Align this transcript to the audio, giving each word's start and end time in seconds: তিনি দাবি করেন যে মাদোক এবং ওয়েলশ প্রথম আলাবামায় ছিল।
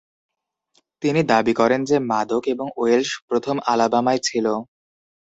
তিনি 1.03 1.21
দাবি 1.23 1.53
করেন 1.53 1.81
যে 1.83 1.97
মাদোক 2.11 2.43
এবং 2.47 2.67
ওয়েলশ 2.77 3.11
প্রথম 3.27 3.55
আলাবামায় 3.65 4.21
ছিল। 4.23 4.45